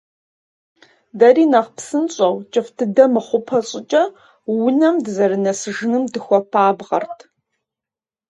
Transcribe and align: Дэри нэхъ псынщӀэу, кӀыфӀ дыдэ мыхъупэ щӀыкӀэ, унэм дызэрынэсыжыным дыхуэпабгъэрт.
Дэри 1.19 1.43
нэхъ 1.51 1.71
псынщӀэу, 1.75 2.35
кӀыфӀ 2.51 2.71
дыдэ 2.77 3.05
мыхъупэ 3.13 3.57
щӀыкӀэ, 3.67 4.03
унэм 4.65 4.95
дызэрынэсыжыным 5.03 6.03
дыхуэпабгъэрт. 6.13 7.19